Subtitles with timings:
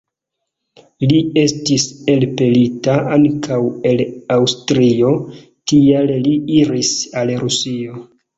[1.09, 3.59] Li estis elpelita ankaŭ
[3.91, 4.01] el
[4.37, 5.13] Aŭstrio,
[5.73, 6.91] tial li iris
[7.23, 8.01] al Rusio.